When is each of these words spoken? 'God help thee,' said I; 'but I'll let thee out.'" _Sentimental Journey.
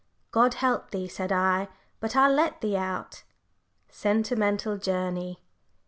'God 0.31 0.55
help 0.55 0.89
thee,' 0.89 1.07
said 1.07 1.31
I; 1.31 1.67
'but 1.99 2.15
I'll 2.15 2.33
let 2.33 2.61
thee 2.61 2.75
out.'" 2.75 3.21
_Sentimental 3.91 4.81
Journey. 4.81 5.43